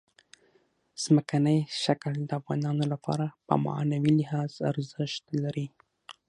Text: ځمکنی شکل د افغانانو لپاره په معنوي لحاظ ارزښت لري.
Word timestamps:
ځمکنی 1.03 1.57
شکل 1.83 2.13
د 2.25 2.31
افغانانو 2.39 2.83
لپاره 2.93 3.25
په 3.47 3.53
معنوي 3.65 4.13
لحاظ 4.19 4.51
ارزښت 4.71 5.23
لري. 5.43 5.67